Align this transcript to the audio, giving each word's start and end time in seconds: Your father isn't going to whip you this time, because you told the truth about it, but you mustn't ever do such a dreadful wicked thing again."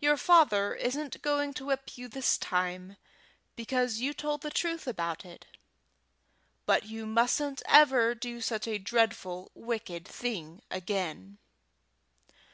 Your 0.00 0.16
father 0.16 0.74
isn't 0.74 1.20
going 1.20 1.52
to 1.52 1.66
whip 1.66 1.98
you 1.98 2.08
this 2.08 2.38
time, 2.38 2.96
because 3.54 3.98
you 4.00 4.14
told 4.14 4.40
the 4.40 4.48
truth 4.50 4.86
about 4.86 5.26
it, 5.26 5.44
but 6.64 6.86
you 6.86 7.04
mustn't 7.04 7.62
ever 7.66 8.14
do 8.14 8.40
such 8.40 8.66
a 8.66 8.78
dreadful 8.78 9.50
wicked 9.54 10.08
thing 10.08 10.62
again." 10.70 11.36